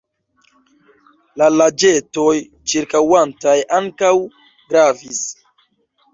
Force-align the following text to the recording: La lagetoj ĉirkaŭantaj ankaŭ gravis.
La 1.41 1.49
lagetoj 1.57 2.31
ĉirkaŭantaj 2.73 3.55
ankaŭ 3.83 4.13
gravis. 4.73 5.23